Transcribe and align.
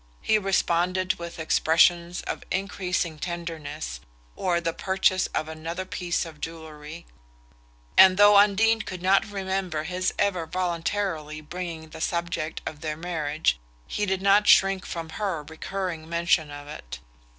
He 0.21 0.39
responded 0.39 1.19
with 1.19 1.37
expressions 1.37 2.21
of 2.23 2.43
increasing 2.49 3.19
tenderness, 3.19 3.99
or 4.35 4.59
the 4.59 4.73
purchase 4.73 5.27
of 5.27 5.47
another 5.47 5.85
piece 5.85 6.25
of 6.25 6.41
jewelry; 6.41 7.05
and 7.95 8.17
though 8.17 8.35
Undine 8.35 8.81
could 8.81 9.03
not 9.03 9.29
remember 9.29 9.83
his 9.83 10.11
ever 10.17 10.47
voluntarily 10.47 11.39
bringing 11.39 11.89
the 11.89 12.01
subject 12.01 12.63
of 12.65 12.81
their 12.81 12.97
marriage 12.97 13.59
he 13.85 14.07
did 14.07 14.23
not 14.23 14.47
shrink 14.47 14.87
from 14.87 15.09
her 15.21 15.43
recurring 15.43 16.09
mention 16.09 16.49
of 16.49 16.67
it. 16.67 16.97